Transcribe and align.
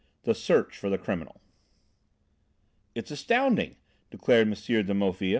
VIII 0.01 0.21
THE 0.23 0.33
SEARCH 0.39 0.77
FOR 0.79 0.89
THE 0.89 0.97
CRIMINAL 0.97 1.39
"It's 2.95 3.11
astounding!" 3.11 3.75
declared 4.09 4.47
M. 4.47 4.53
de 4.55 4.93
Maufil. 4.95 5.29